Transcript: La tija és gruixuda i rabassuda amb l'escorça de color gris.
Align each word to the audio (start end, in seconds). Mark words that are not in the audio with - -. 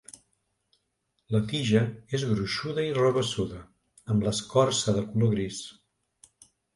La 1.35 1.41
tija 1.51 1.81
és 2.19 2.23
gruixuda 2.29 2.85
i 2.87 2.95
rabassuda 2.97 3.59
amb 4.15 4.25
l'escorça 4.29 4.97
de 4.97 5.05
color 5.11 5.31
gris. 5.35 5.61